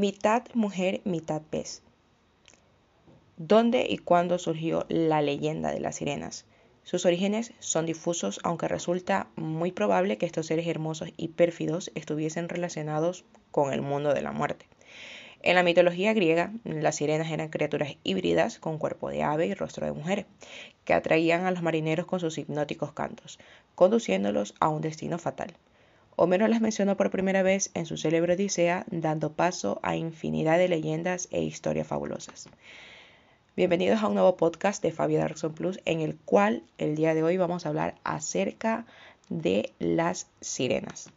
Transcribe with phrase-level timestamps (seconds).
[0.00, 1.82] mitad mujer, mitad pez.
[3.36, 6.46] ¿Dónde y cuándo surgió la leyenda de las sirenas?
[6.84, 12.48] Sus orígenes son difusos, aunque resulta muy probable que estos seres hermosos y pérfidos estuviesen
[12.48, 14.64] relacionados con el mundo de la muerte.
[15.42, 19.84] En la mitología griega, las sirenas eran criaturas híbridas con cuerpo de ave y rostro
[19.84, 20.24] de mujer,
[20.86, 23.38] que atraían a los marineros con sus hipnóticos cantos,
[23.74, 25.54] conduciéndolos a un destino fatal.
[26.22, 30.68] Homero las mencionó por primera vez en su célebre Odisea, dando paso a infinidad de
[30.68, 32.50] leyendas e historias fabulosas.
[33.56, 37.22] Bienvenidos a un nuevo podcast de Fabio Darkson Plus, en el cual el día de
[37.22, 38.84] hoy vamos a hablar acerca
[39.30, 41.10] de las sirenas.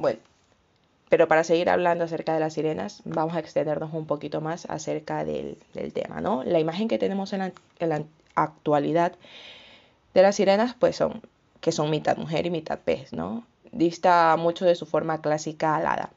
[0.00, 0.18] Bueno,
[1.10, 5.26] pero para seguir hablando acerca de las sirenas, vamos a extendernos un poquito más acerca
[5.26, 5.58] del,
[5.92, 6.42] tema, ¿no?
[6.42, 8.02] La imagen que tenemos en la,
[8.34, 9.12] actualidad
[10.14, 11.20] de las sirenas, pues son
[11.60, 13.44] que son mitad mujer y mitad pez, ¿no?
[13.72, 16.10] Dista mucho de su forma clásica alada.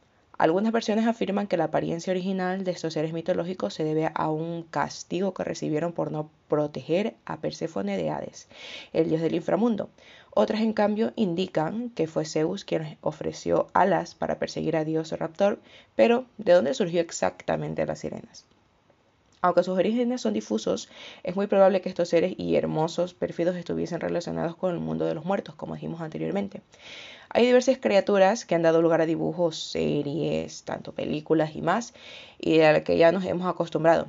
[0.44, 4.64] Algunas versiones afirman que la apariencia original de estos seres mitológicos se debe a un
[4.64, 8.50] castigo que recibieron por no proteger a Perséfone de Hades,
[8.92, 9.90] el dios del inframundo,
[10.32, 15.62] otras, en cambio, indican que fue Zeus quien ofreció alas para perseguir a Dios raptor,
[15.96, 18.46] pero ¿de dónde surgió exactamente las sirenas?
[19.44, 20.88] Aunque sus orígenes son difusos,
[21.22, 25.16] es muy probable que estos seres y hermosos pérfidos estuviesen relacionados con el mundo de
[25.16, 26.62] los muertos, como dijimos anteriormente.
[27.28, 31.94] Hay diversas criaturas que han dado lugar a dibujos, series, tanto películas y más,
[32.40, 34.08] y a las que ya nos hemos acostumbrado.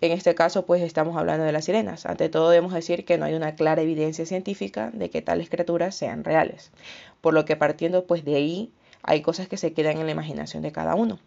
[0.00, 2.06] En este caso, pues estamos hablando de las sirenas.
[2.06, 5.96] Ante todo, debemos decir que no hay una clara evidencia científica de que tales criaturas
[5.96, 6.70] sean reales.
[7.20, 10.62] Por lo que partiendo pues de ahí, hay cosas que se quedan en la imaginación
[10.62, 11.18] de cada uno.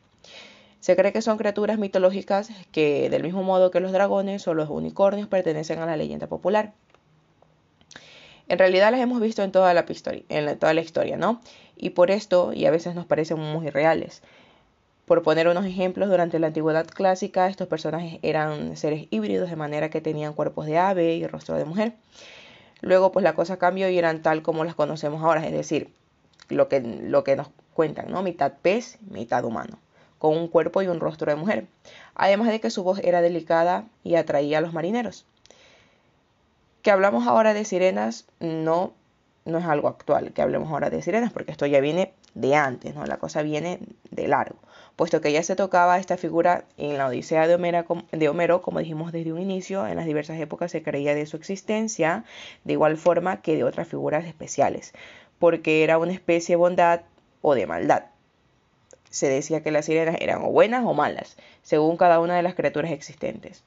[0.79, 4.69] Se cree que son criaturas mitológicas que, del mismo modo que los dragones o los
[4.69, 6.73] unicornios, pertenecen a la leyenda popular.
[8.47, 11.41] En realidad las hemos visto en toda la, historia, en toda la historia, ¿no?
[11.77, 14.23] Y por esto, y a veces nos parecen muy reales.
[15.05, 19.89] Por poner unos ejemplos, durante la antigüedad clásica estos personajes eran seres híbridos de manera
[19.89, 21.93] que tenían cuerpos de ave y rostro de mujer.
[22.81, 25.89] Luego pues la cosa cambió y eran tal como las conocemos ahora, es decir,
[26.47, 28.23] lo que, lo que nos cuentan, ¿no?
[28.23, 29.79] Mitad pez, mitad humano,
[30.19, 31.65] con un cuerpo y un rostro de mujer.
[32.13, 35.25] Además de que su voz era delicada y atraía a los marineros.
[36.83, 38.93] Que hablamos ahora de sirenas no,
[39.45, 42.93] no es algo actual, que hablemos ahora de sirenas, porque esto ya viene de antes,
[42.93, 43.05] ¿no?
[43.05, 43.79] La cosa viene
[44.11, 44.59] de largo
[44.99, 49.31] puesto que ya se tocaba esta figura en la Odisea de Homero, como dijimos desde
[49.31, 52.25] un inicio, en las diversas épocas se creía de su existencia,
[52.65, 54.91] de igual forma que de otras figuras especiales,
[55.39, 57.02] porque era una especie de bondad
[57.41, 58.08] o de maldad.
[59.09, 62.55] Se decía que las sirenas eran o buenas o malas, según cada una de las
[62.55, 63.64] criaturas existentes.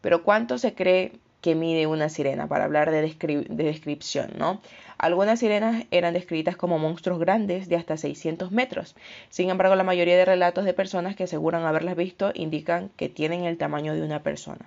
[0.00, 4.60] Pero ¿cuánto se cree que mide una sirena para hablar de, de, descripción, ¿no?
[4.98, 8.94] Algunas sirenas eran descritas como monstruos grandes de hasta 600 metros.
[9.30, 13.44] Sin embargo, la mayoría de relatos de personas que aseguran haberlas visto indican que tienen
[13.44, 14.66] el tamaño de una persona.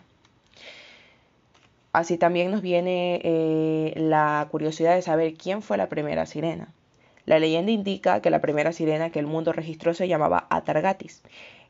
[1.91, 6.73] Así también nos viene eh, la curiosidad de saber quién fue la primera sirena.
[7.25, 11.23] La leyenda indica que la primera sirena que el mundo registró se llamaba Atargatis.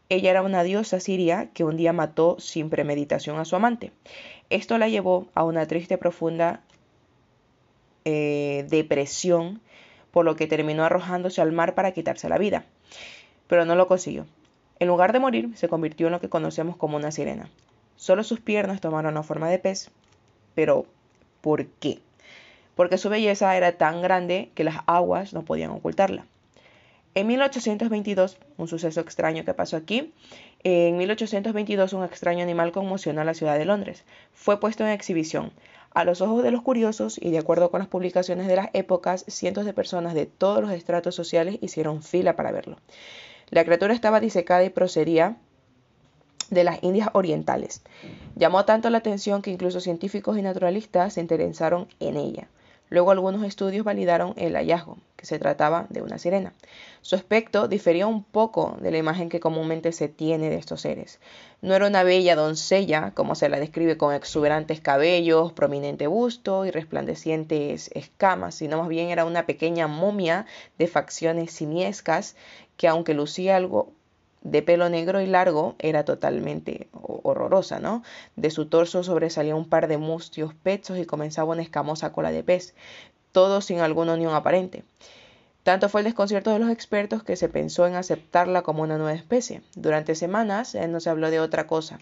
[0.10, 3.92] Ella era una diosa siria que un día mató sin premeditación a su amante.
[4.50, 6.62] Esto la llevó a una triste profunda
[8.06, 9.62] eh, depresión,
[10.12, 12.66] por lo que terminó arrojándose al mar para quitarse la vida.
[13.48, 14.26] Pero no lo consiguió.
[14.80, 17.50] En lugar de morir, se convirtió en lo que conocemos como una sirena.
[17.96, 19.92] Solo sus piernas tomaron la forma de pez.
[20.56, 20.86] Pero,
[21.42, 22.00] ¿por qué?
[22.76, 26.26] Porque su belleza era tan grande que las aguas no podían ocultarla.
[27.16, 30.12] En 1822, un suceso extraño que pasó aquí,
[30.64, 34.04] en 1822 un extraño animal conmocionó a la ciudad de Londres.
[34.34, 35.52] Fue puesto en exhibición.
[35.94, 39.26] A los ojos de los curiosos y de acuerdo con las publicaciones de las épocas,
[39.28, 42.78] cientos de personas de todos los estratos sociales hicieron fila para verlo.
[43.52, 45.38] La criatura estaba disecada y procedía
[46.50, 47.84] de las Indias Orientales.
[48.36, 52.48] Llamó tanto la atención que incluso científicos y naturalistas se interesaron en ella.
[52.94, 56.54] Luego algunos estudios validaron el hallazgo, que se trataba de una sirena.
[57.02, 61.20] Su aspecto difería un poco de la imagen que comúnmente se tiene de estos seres.
[61.64, 66.70] No era una bella doncella, como se la describe con exuberantes cabellos, prominente busto y
[66.70, 70.46] resplandecientes escamas, sino más bien era una pequeña momia
[70.78, 72.36] de facciones simiescas
[72.78, 73.92] que aunque lucía algo
[74.44, 78.04] de pelo negro y largo era totalmente horrorosa, ¿no?
[78.36, 82.44] De su torso sobresalía un par de mustios pechos y comenzaba una escamosa cola de
[82.44, 82.76] pez,
[83.32, 84.84] todo sin alguna unión aparente.
[85.64, 89.14] Tanto fue el desconcierto de los expertos que se pensó en aceptarla como una nueva
[89.14, 89.62] especie.
[89.76, 92.00] Durante semanas no se habló de otra cosa.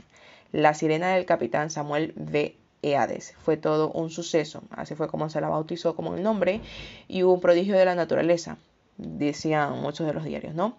[0.51, 2.55] La sirena del capitán Samuel V.
[2.81, 3.35] Eades.
[3.37, 4.63] Fue todo un suceso.
[4.71, 6.61] Así fue como se la bautizó como el nombre
[7.07, 8.57] y hubo un prodigio de la naturaleza,
[8.97, 10.75] decían muchos de los diarios, ¿no?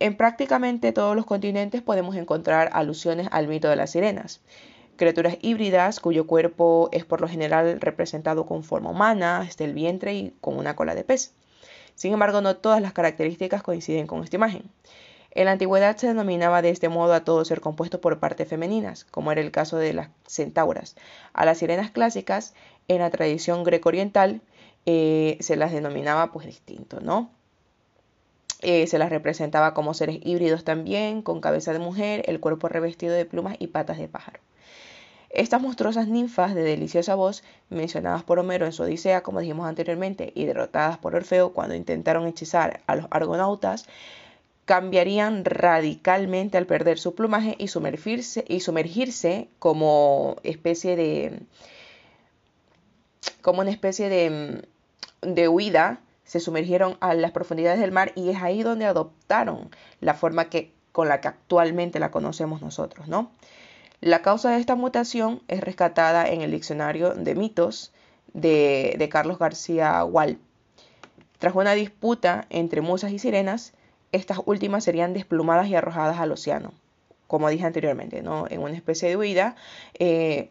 [0.00, 4.40] En prácticamente todos los continentes podemos encontrar alusiones al mito de las sirenas
[4.98, 10.14] criaturas híbridas cuyo cuerpo es por lo general representado con forma humana, desde el vientre
[10.14, 11.32] y con una cola de pez.
[11.94, 14.64] Sin embargo, no todas las características coinciden con esta imagen.
[15.30, 19.04] En la antigüedad se denominaba de este modo a todo ser compuesto por partes femeninas,
[19.04, 20.96] como era el caso de las centauras.
[21.32, 22.54] A las sirenas clásicas,
[22.88, 24.42] en la tradición greco-oriental,
[24.84, 27.30] eh, se las denominaba pues distinto, ¿no?
[28.60, 33.14] Eh, se las representaba como seres híbridos también, con cabeza de mujer, el cuerpo revestido
[33.14, 34.40] de plumas y patas de pájaro.
[35.30, 40.32] Estas monstruosas ninfas de deliciosa voz, mencionadas por Homero en su Odisea, como dijimos anteriormente,
[40.34, 43.86] y derrotadas por Orfeo cuando intentaron hechizar a los argonautas,
[44.64, 51.40] cambiarían radicalmente al perder su plumaje y sumergirse, y sumergirse como especie de
[53.40, 54.62] como una especie de,
[55.22, 59.70] de huida, se sumergieron a las profundidades del mar y es ahí donde adoptaron
[60.02, 63.30] la forma que con la que actualmente la conocemos nosotros, ¿no?
[64.02, 67.92] La causa de esta mutación es rescatada en el diccionario de mitos
[68.34, 70.38] de, Carlos García Wall.
[71.38, 73.72] Tras una disputa entre musas y sirenas,
[74.12, 76.74] estas últimas serían desplumadas y arrojadas al océano.
[77.26, 78.44] Como dije anteriormente, ¿no?
[78.50, 79.56] en una especie de huida,
[79.98, 80.50] eh,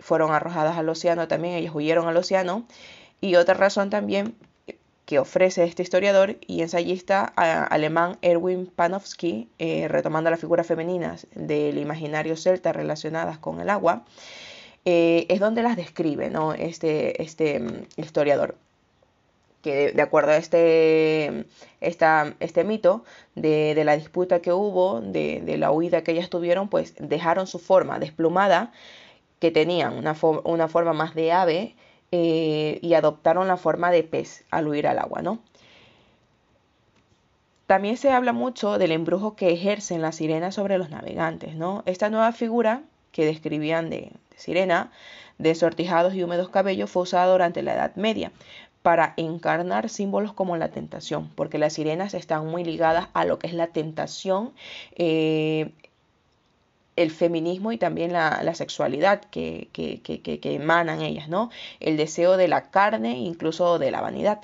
[0.00, 2.64] fueron arrojadas al océano también, ellas huyeron al océano.
[3.20, 4.34] Y otra razón también
[5.08, 11.78] que ofrece este historiador y ensayista alemán Erwin Panofsky, eh, retomando las figuras femeninas del
[11.78, 14.04] imaginario celta relacionadas con el agua,
[14.84, 16.52] eh, es donde las describe ¿no?
[16.52, 18.56] este, este mm, historiador
[19.62, 21.46] que de acuerdo a este,
[21.80, 23.02] este mito
[23.34, 27.98] de, la disputa que hubo, de, la huida que ellas tuvieron, pues dejaron su forma
[27.98, 28.72] desplumada,
[29.38, 30.14] que tenían una,
[30.44, 31.76] una forma más de ave,
[32.12, 35.40] eh, y adoptaron la forma de pez al huir al agua, ¿no?
[37.66, 41.82] También se habla mucho del embrujo que ejercen las sirenas sobre los navegantes, ¿no?
[41.84, 42.82] Esta nueva figura
[43.12, 44.90] que describían de, sirena,
[45.36, 48.32] de sortijados y húmedos cabellos, fue usada durante la Edad Media
[48.82, 53.48] para encarnar símbolos como la tentación, porque las sirenas están muy ligadas a lo que
[53.48, 54.52] es la tentación
[54.96, 55.72] eh,
[56.98, 61.50] el feminismo y también la, sexualidad que, que, emanan ellas, ¿no?
[61.78, 64.40] El deseo de la carne, incluso de la vanidad.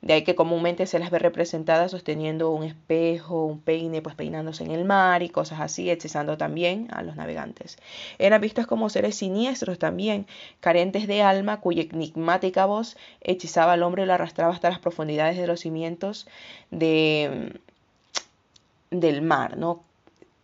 [0.00, 4.64] De ahí que comúnmente se las ve representadas sosteniendo un espejo, un peine, pues peinándose
[4.64, 7.78] en el mar y cosas así, hechizando también a los navegantes.
[8.18, 10.26] Eran vistas como seres siniestros también,
[10.58, 15.36] carentes de alma, cuya enigmática voz hechizaba al hombre y lo arrastraba hasta las profundidades
[15.36, 16.26] de los cimientos
[16.72, 17.60] de,
[18.90, 19.84] del mar, ¿no?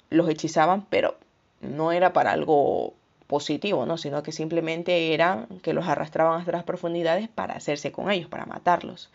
[0.09, 1.17] Los hechizaban, pero
[1.61, 2.95] no era para algo
[3.29, 3.99] positivo, ¿no?
[3.99, 8.47] sino que simplemente era que los arrastraban hasta las profundidades para hacerse con ellos, para
[8.47, 9.11] matarlos.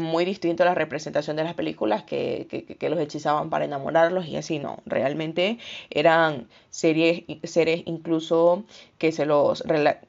[0.00, 4.36] Muy distinto a la representación de las películas que, que, los hechizaban para enamorarlos y
[4.36, 4.78] así, no.
[4.86, 5.58] Realmente
[5.90, 8.64] eran series, seres incluso
[8.96, 9.62] que se los,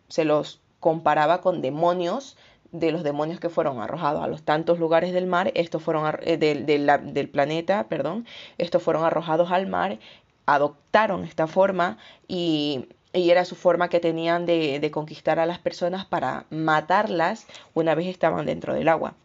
[0.07, 2.37] se los comparaba con demonios
[2.71, 6.37] de los demonios que fueron arrojados a los tantos lugares del mar, estos fueron eh,
[6.37, 8.25] del, planeta, perdón,
[8.57, 9.99] estos fueron arrojados al mar
[10.45, 16.45] adoptaron esta forma y, era su forma que tenían de, conquistar a las personas para
[16.49, 19.15] matarlas una vez estaban dentro del agua.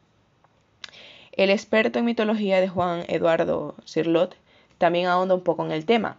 [1.31, 4.37] El experto en mitología de Juan Eduardo Cirlot
[4.79, 6.19] también ahonda un poco en el tema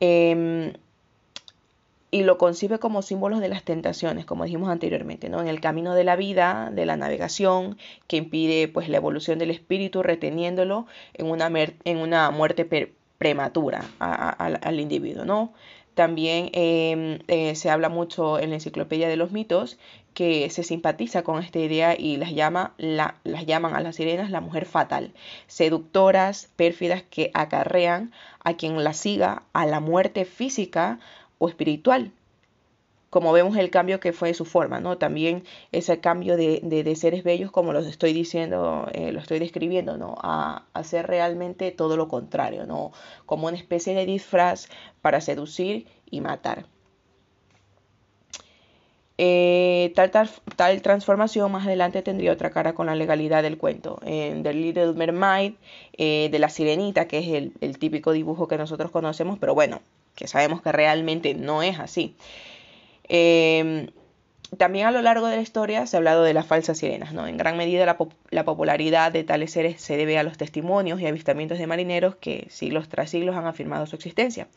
[0.00, 0.74] em,
[2.10, 5.40] y lo concibe como símbolos de las tentaciones, como dijimos anteriormente, ¿no?
[5.40, 9.50] en el camino de la vida, de la navegación, que impide pues, la evolución del
[9.50, 11.50] espíritu reteniéndolo en una,
[11.84, 12.66] en una muerte
[13.22, 15.52] prematura al individuo, ¿no?
[15.94, 19.78] También em, eh, se habla mucho en la enciclopedia de los mitos
[20.12, 24.40] que se simpatiza con esta idea y las, llama, las llaman a las sirenas la
[24.40, 25.12] mujer fatal,
[25.46, 28.10] seductoras, pérfidas que acarrean
[28.42, 30.98] a quien la siga a la muerte física
[31.38, 32.10] o espiritual
[33.12, 34.96] como vemos el cambio que fue su forma, ¿no?
[34.96, 40.14] También ese cambio de, seres bellos, como los estoy diciendo, eh, lo estoy describiendo, ¿no?
[40.22, 42.90] A hacer realmente todo lo contrario, ¿no?
[43.26, 44.68] Como una especie de disfraz
[45.02, 46.64] para seducir y matar.
[49.18, 54.00] Eh, tal, tal, transformación más adelante tendría otra cara con la legalidad del cuento.
[54.06, 55.52] En The Little Mermaid,
[55.98, 59.82] eh, de la sirenita, que es el, el típico dibujo que nosotros conocemos, pero bueno,
[60.14, 62.16] que sabemos que realmente no es así.
[63.14, 63.88] Em,
[64.56, 67.26] también a lo largo de la historia se ha hablado de las falsas sirenas, ¿no?
[67.26, 67.98] En gran medida la,
[68.30, 72.46] la, popularidad de tales seres se debe a los testimonios y avistamientos de marineros que
[72.48, 74.48] siglos tras siglos han afirmado su existencia.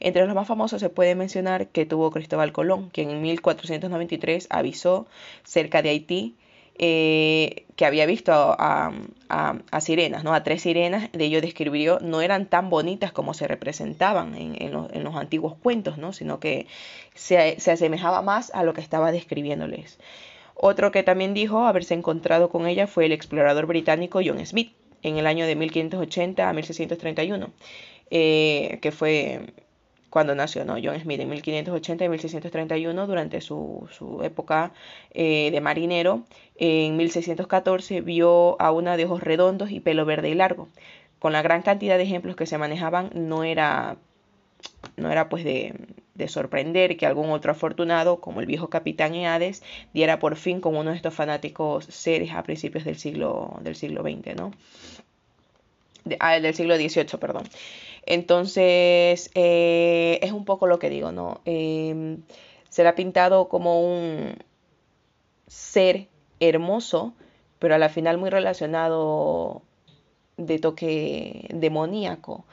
[0.00, 5.06] Entre los más famosos se puede mencionar que tuvo Cristóbal Colón, quien en 1493 avisó
[5.44, 6.34] cerca de Haití
[6.78, 8.92] eh, que había visto a,
[9.80, 10.32] sirenas, ¿no?
[10.32, 15.16] A tres sirenas, de ello describió, no eran tan bonitas como se representaban en, los,
[15.16, 16.12] antiguos cuentos, ¿no?
[16.12, 16.66] Sino que
[17.14, 19.98] se, se, asemejaba más a lo que estaba describiéndoles.
[20.54, 25.18] Otro que también dijo haberse encontrado con ella fue el explorador británico John Smith en
[25.18, 27.50] el año de 1580 a 1631,
[28.10, 29.52] eh, que fue
[30.10, 30.76] cuando nació ¿no?
[30.82, 34.72] John Smith en 1580 y 1631 durante su, su época
[35.12, 36.24] eh, de marinero.
[36.56, 40.68] En 1614 vio a una de ojos redondos y pelo verde y largo.
[41.18, 43.96] Con la gran cantidad de ejemplos que se manejaban, no era,
[44.96, 45.74] no era pues de,
[46.18, 49.62] de sorprender que algún otro afortunado, como el viejo capitán Eades,
[49.94, 54.02] diera por fin con uno de estos fanáticos seres a principios del siglo, del siglo
[54.02, 54.52] XX, ¿no?
[56.20, 57.44] Ah, del siglo XVIII, perdón.
[58.06, 61.40] Entonces, eh, es un poco lo que digo, ¿no?
[61.44, 62.22] Em,
[62.68, 64.36] se le ha pintado como un
[65.46, 66.08] ser
[66.40, 67.14] hermoso,
[67.58, 69.62] pero a la final muy relacionado
[70.36, 72.44] de toque demoníaco,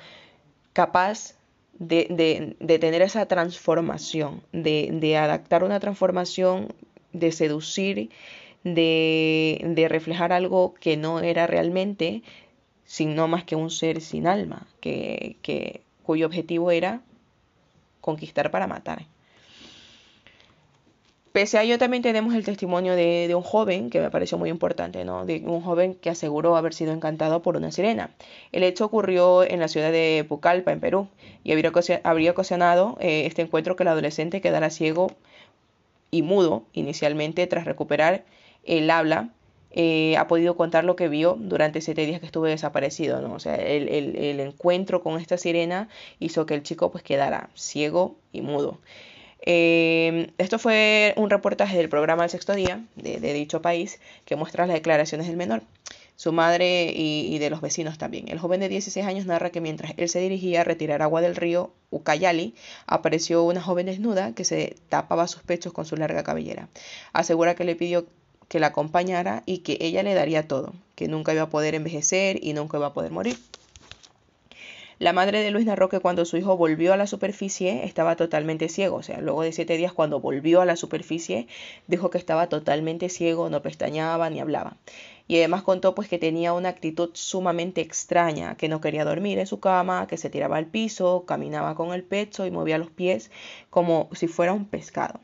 [0.74, 1.36] capaz
[1.80, 6.74] de, tener esa transformación, de, de, adaptar una transformación,
[7.14, 8.10] de seducir,
[8.64, 12.24] de, de reflejar algo que no era realmente,
[12.86, 17.02] sino más que un ser sin alma, que, que, cuyo objetivo era
[18.00, 19.06] conquistar para matar.
[21.32, 24.50] Pese a ello también tenemos el testimonio de, de, un joven que me pareció muy
[24.50, 25.26] importante, ¿no?
[25.26, 28.12] De un joven que aseguró haber sido encantado por una sirena.
[28.54, 31.10] El hecho ocurrió en la ciudad de Pucallpa, en Perú,
[31.44, 35.12] y habría ocasionado eh, este encuentro que el adolescente quedara ciego
[36.10, 38.24] y mudo inicialmente tras recuperar
[38.64, 39.30] el habla
[39.78, 43.34] eh, ha podido contar lo que vio durante siete días que estuve desaparecido, ¿no?
[43.34, 48.16] O sea, el, el, encuentro con esta sirena hizo que el chico pues quedara ciego
[48.32, 48.80] y mudo.
[49.42, 54.66] Eh, esto fue un reportaje del programa El Sexto Día de, dicho país que muestra
[54.66, 55.62] las declaraciones del menor,
[56.16, 58.30] su madre y, y, de los vecinos también.
[58.30, 61.36] El joven de 16 años narra que mientras él se dirigía a retirar agua del
[61.36, 62.56] río Ucayali,
[62.88, 66.70] apareció una joven desnuda que se tapaba sus pechos con su larga cabellera.
[67.12, 68.08] Asegura que le pidió
[68.48, 72.40] que la acompañara y que ella le daría todo, que nunca iba a poder envejecer
[72.44, 73.38] y nunca iba a poder morir.
[74.98, 78.70] La madre de Luis narró que cuando su hijo volvió a la superficie estaba totalmente
[78.70, 81.48] ciego, o sea, luego de siete días cuando volvió a la superficie
[81.88, 84.78] dijo que estaba totalmente ciego, no pestañaba ni hablaba.
[85.28, 89.48] Y además contó pues que tenía una actitud sumamente extraña, que no quería dormir en
[89.48, 93.32] su cama, que se tiraba al piso, caminaba con el pecho y movía los pies
[93.70, 95.20] como si fuera un pescado.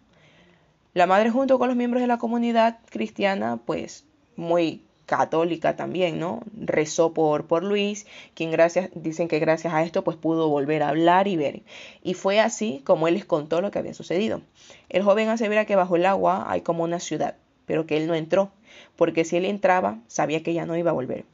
[0.94, 4.06] La madre junto con los miembros de la comunidad cristiana, pues
[4.36, 6.42] muy católica también, ¿no?
[6.54, 10.90] Rezó por, por Luis, quien gracias, dicen que gracias a esto pues pudo volver a
[10.90, 11.64] hablar y ver.
[12.04, 14.42] Y fue así como él les contó lo que había sucedido.
[14.90, 18.16] El joven asevera que bajo el agua hay como una ciudad, pero que él no
[18.16, 18.52] entró,
[18.96, 21.26] porque si él entraba sabía que ya no iba a volver.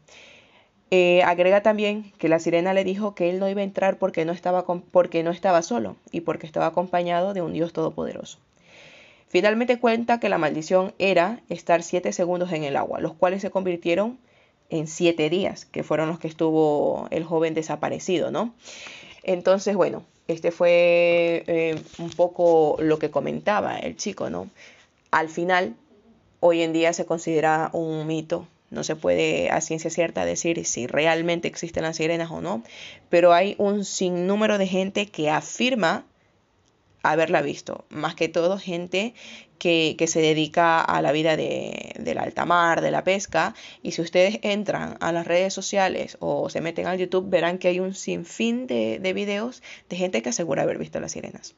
[0.89, 4.23] Eh, agrega también que la sirena le dijo que él no iba a entrar porque
[4.23, 8.37] no, estaba porque no estaba solo y porque estaba acompañado de un Dios todopoderoso.
[9.29, 13.51] Finalmente cuenta que la maldición era estar siete segundos en el agua, los cuales se
[13.51, 14.17] convirtieron
[14.69, 18.53] en siete días, que fueron los que estuvo el joven desaparecido, ¿no?
[19.23, 24.49] Entonces, bueno, este fue eh, un poco lo que comentaba el chico, ¿no?
[25.11, 25.75] Al final,
[26.39, 30.87] hoy en día se considera un mito, no se puede a ciencia cierta decir si
[30.87, 32.63] realmente existen las sirenas o no,
[33.09, 36.05] pero hay un sinnúmero de gente que afirma
[37.03, 37.85] haberla visto.
[37.89, 39.13] Más que todo gente
[39.57, 43.55] que, se dedica a la vida de, del alta mar, de la pesca.
[43.81, 47.67] Y si ustedes entran a las redes sociales o se meten al YouTube, verán que
[47.69, 51.55] hay un sinfín de, de videos de gente que asegura haber visto las sirenas.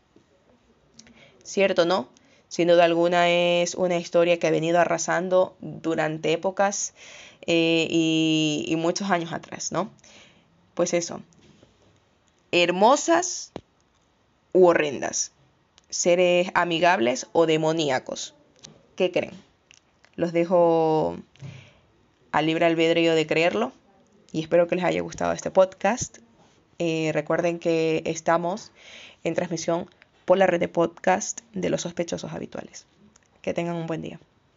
[1.43, 2.10] ¿Cierto, no?
[2.48, 6.93] Sin duda alguna es una historia que ha venido arrasando durante épocas
[7.46, 9.91] eh, y, y muchos años atrás, ¿no?
[10.74, 11.22] Pues eso.
[12.51, 13.51] Hermosas
[14.53, 15.31] u horrendas
[15.89, 18.35] seres amigables o demoníacos.
[18.95, 19.33] ¿Qué creen?
[20.15, 21.17] Los dejo
[22.31, 23.71] al libre albedrío de creerlo
[24.31, 26.19] y espero que les haya gustado este podcast.
[26.77, 28.71] Eh, recuerden que estamos
[29.23, 29.89] en transmisión
[30.25, 32.85] por la red de podcast de los sospechosos habituales.
[33.41, 34.19] Que tengan un buen día.